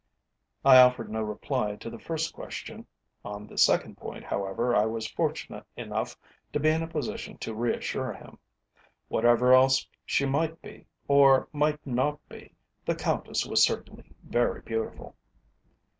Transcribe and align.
I 0.65 0.79
offered 0.81 1.11
no 1.11 1.21
reply 1.21 1.75
to 1.75 1.89
the 1.91 1.99
first 1.99 2.33
question. 2.33 2.87
On 3.23 3.45
the 3.45 3.55
second 3.55 3.97
point, 3.99 4.23
however, 4.23 4.75
I 4.75 4.87
was 4.87 5.07
fortunate 5.07 5.63
enough 5.77 6.17
to 6.53 6.59
be 6.59 6.69
in 6.69 6.81
a 6.81 6.87
position 6.87 7.37
to 7.37 7.53
reassure 7.53 8.11
him. 8.13 8.39
Whatever 9.09 9.53
else 9.53 9.85
she 10.03 10.25
might 10.25 10.59
be, 10.59 10.87
or 11.07 11.47
might 11.53 11.85
not 11.85 12.19
be, 12.27 12.55
the 12.83 12.95
Countess 12.95 13.45
was 13.45 13.61
certainly 13.61 14.15
very 14.23 14.61
beautiful. 14.61 15.15